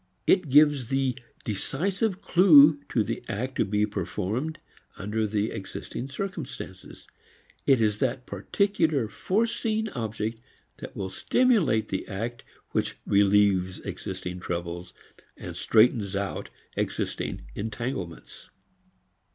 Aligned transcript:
It 0.25 0.49
gives 0.49 0.89
the 0.89 1.15
decisive 1.45 2.23
clew 2.23 2.79
to 2.89 3.03
the 3.03 3.21
act 3.29 3.55
to 3.57 3.65
be 3.65 3.85
performed 3.85 4.57
under 4.97 5.27
the 5.27 5.51
existing 5.51 6.07
circumstances. 6.07 7.07
It 7.67 7.79
is 7.79 7.99
that 7.99 8.25
particular 8.25 9.07
foreseen 9.07 9.89
object 9.89 10.41
that 10.77 10.95
will 10.95 11.11
stimulate 11.11 11.89
the 11.89 12.07
act 12.07 12.43
which 12.71 12.97
relieves 13.05 13.79
existing 13.81 14.39
troubles, 14.39 14.91
straightens 15.53 16.15
out 16.15 16.49
existing 16.75 17.43
entanglements. 17.53 18.49